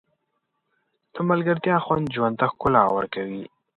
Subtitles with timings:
[1.13, 3.43] د ملګرتیا خوند ژوند ته ښکلا ورکوي.